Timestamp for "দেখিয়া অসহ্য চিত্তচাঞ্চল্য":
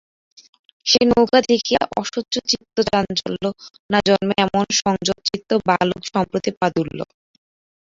1.45-3.43